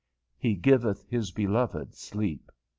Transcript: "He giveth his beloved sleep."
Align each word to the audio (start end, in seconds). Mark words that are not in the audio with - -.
"He 0.35 0.55
giveth 0.55 1.05
his 1.07 1.29
beloved 1.29 1.93
sleep." 1.93 2.51